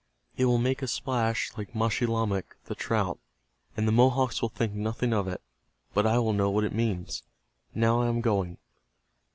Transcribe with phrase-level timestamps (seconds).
[0.35, 3.19] It will make a splash like Maschilamek, the trout,
[3.77, 5.43] and the Mohawks will think nothing of it.
[5.93, 7.21] But I will know what it means.
[7.75, 8.57] Now I am going."